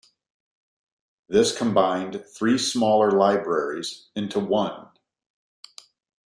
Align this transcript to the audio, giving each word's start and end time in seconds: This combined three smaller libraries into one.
This 1.29 1.55
combined 1.55 2.25
three 2.25 2.57
smaller 2.57 3.11
libraries 3.11 4.09
into 4.15 4.39
one. 4.39 4.87